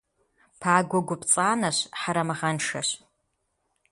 [0.59, 2.89] Пагуэ гу пцӏанэщ, хьэрэмыгъэншэщ.